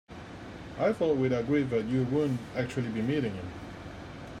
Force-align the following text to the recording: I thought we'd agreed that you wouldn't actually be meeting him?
I 0.79 0.93
thought 0.93 1.17
we'd 1.17 1.31
agreed 1.31 1.69
that 1.69 1.85
you 1.85 2.05
wouldn't 2.05 2.39
actually 2.55 2.89
be 2.89 3.03
meeting 3.03 3.35
him? 3.35 3.51